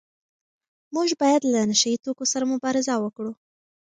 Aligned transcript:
موږ 0.95 1.09
باید 1.21 1.41
له 1.53 1.61
نشه 1.69 1.87
يي 1.91 1.97
توکو 2.03 2.25
سره 2.31 2.49
مبارزه 2.53 2.93
وکړو. 2.99 3.31